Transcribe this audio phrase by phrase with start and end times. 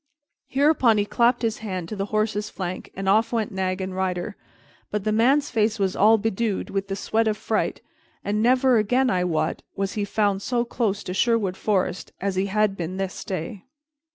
[0.47, 4.35] Hereupon he clapped his hand to the horse's flank and off went nag and rider.
[4.89, 7.81] But the man's face was all bedewed with the sweat of fright,
[8.23, 12.47] and never again, I wot, was he found so close to Sherwood Forest as he
[12.47, 13.65] had been this day.